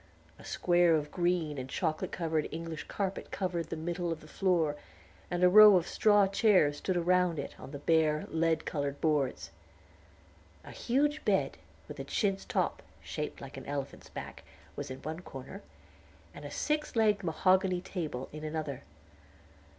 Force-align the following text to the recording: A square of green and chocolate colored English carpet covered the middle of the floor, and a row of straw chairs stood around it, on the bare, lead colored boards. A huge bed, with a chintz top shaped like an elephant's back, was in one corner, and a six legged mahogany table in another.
A 0.39 0.43
square 0.43 0.95
of 0.95 1.11
green 1.11 1.59
and 1.59 1.69
chocolate 1.69 2.11
colored 2.11 2.47
English 2.51 2.85
carpet 2.87 3.29
covered 3.29 3.67
the 3.69 3.75
middle 3.75 4.11
of 4.11 4.21
the 4.21 4.27
floor, 4.27 4.75
and 5.29 5.43
a 5.43 5.47
row 5.47 5.75
of 5.75 5.87
straw 5.87 6.25
chairs 6.25 6.77
stood 6.77 6.97
around 6.97 7.37
it, 7.37 7.53
on 7.59 7.69
the 7.69 7.77
bare, 7.77 8.25
lead 8.31 8.65
colored 8.65 8.99
boards. 8.99 9.51
A 10.63 10.71
huge 10.71 11.23
bed, 11.23 11.59
with 11.87 11.99
a 11.99 12.03
chintz 12.03 12.45
top 12.45 12.81
shaped 13.03 13.41
like 13.41 13.57
an 13.57 13.65
elephant's 13.67 14.09
back, 14.09 14.43
was 14.75 14.89
in 14.89 15.03
one 15.03 15.19
corner, 15.19 15.61
and 16.33 16.45
a 16.45 16.49
six 16.49 16.95
legged 16.95 17.23
mahogany 17.23 17.79
table 17.79 18.27
in 18.31 18.43
another. 18.43 18.81